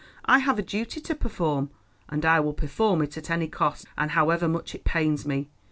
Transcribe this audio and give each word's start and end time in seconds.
I 0.25 0.39
have 0.39 0.57
a 0.57 0.63
duty 0.63 0.99
to 0.99 1.13
perform, 1.13 1.69
and 2.09 2.25
I 2.25 2.39
will 2.39 2.55
perform 2.55 3.03
it 3.03 3.17
at 3.17 3.29
any 3.29 3.47
cost, 3.47 3.85
and 3.99 4.09
however 4.09 4.47
much 4.47 4.73
it 4.73 4.83
pains 4.83 5.27
me. 5.27 5.51